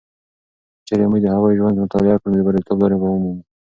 که 0.75 0.81
چیرې 0.95 1.05
موږ 1.11 1.19
د 1.23 1.27
هغوی 1.35 1.57
ژوند 1.59 1.81
مطالعه 1.83 2.17
کړو، 2.19 2.29
نو 2.31 2.39
د 2.41 2.43
بریالیتوب 2.45 2.77
لارې 2.81 2.97
به 3.01 3.07
ومومو. 3.09 3.41